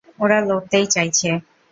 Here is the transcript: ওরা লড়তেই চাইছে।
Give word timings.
ওরা 0.19 0.37
লড়তেই 0.41 0.85
চাইছে। 0.93 1.29